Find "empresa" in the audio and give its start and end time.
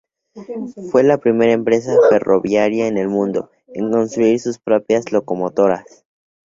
1.53-1.93